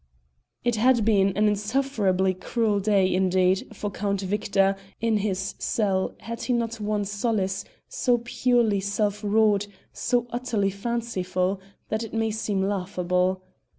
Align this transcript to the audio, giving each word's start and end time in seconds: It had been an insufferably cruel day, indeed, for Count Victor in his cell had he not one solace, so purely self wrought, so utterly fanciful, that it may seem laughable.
It 0.63 0.77
had 0.77 1.05
been 1.05 1.27
an 1.37 1.47
insufferably 1.47 2.33
cruel 2.33 2.79
day, 2.79 3.13
indeed, 3.13 3.67
for 3.71 3.91
Count 3.91 4.21
Victor 4.21 4.75
in 4.99 5.17
his 5.17 5.53
cell 5.59 6.15
had 6.21 6.41
he 6.41 6.53
not 6.53 6.79
one 6.79 7.05
solace, 7.05 7.65
so 7.87 8.17
purely 8.25 8.79
self 8.79 9.23
wrought, 9.23 9.67
so 9.93 10.25
utterly 10.31 10.71
fanciful, 10.71 11.61
that 11.89 12.01
it 12.01 12.15
may 12.15 12.31
seem 12.31 12.63
laughable. 12.63 13.43